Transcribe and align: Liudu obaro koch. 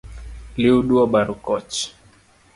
Liudu 0.59 0.93
obaro 1.03 1.35
koch. 1.51 1.79